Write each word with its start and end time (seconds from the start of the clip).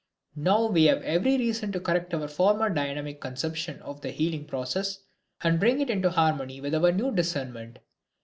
Now 0.35 0.65
we 0.65 0.85
have 0.85 1.03
every 1.03 1.37
reason 1.37 1.71
to 1.73 1.79
correct 1.79 2.11
our 2.15 2.27
former 2.27 2.71
dynamic 2.71 3.21
conception 3.21 3.79
of 3.83 4.01
the 4.01 4.09
healing 4.09 4.45
process, 4.45 4.97
and 5.43 5.57
to 5.57 5.59
bring 5.59 5.79
it 5.79 5.91
into 5.91 6.09
harmony 6.09 6.59
with 6.59 6.73
our 6.73 6.91
new 6.91 7.11
discernment. 7.11 7.77